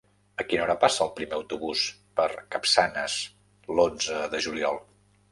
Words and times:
A 0.41 0.43
quina 0.51 0.61
hora 0.63 0.75
passa 0.83 1.01
el 1.03 1.09
primer 1.17 1.35
autobús 1.39 1.83
per 2.19 2.25
Capçanes 2.55 3.17
l'onze 3.81 4.23
de 4.33 4.41
juliol? 4.47 4.81